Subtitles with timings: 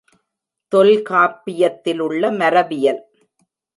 [0.71, 3.01] தொல்காப்பியத்திலுள்ள மரபியல்